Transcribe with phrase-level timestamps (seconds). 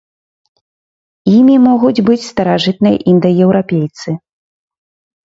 [1.37, 4.15] Імі могуць быць старажытныя індаеўрапейцы.